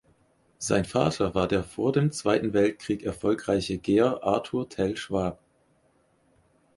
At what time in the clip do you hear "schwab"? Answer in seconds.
4.97-5.39